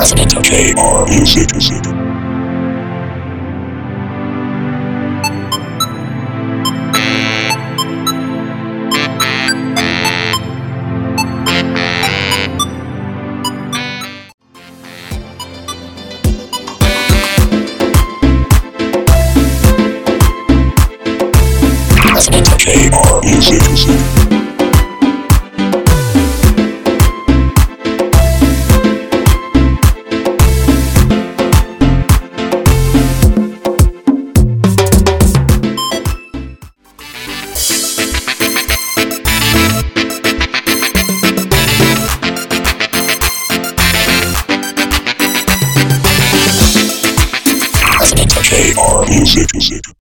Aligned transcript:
President 0.00 0.32
KR 0.48 1.04
Music. 1.10 1.52
Music. 1.52 1.84
Music. 23.22 23.68
Music. 23.68 24.19
They 48.60 48.74
are 48.78 49.06
music. 49.06 49.48
music. 49.54 49.80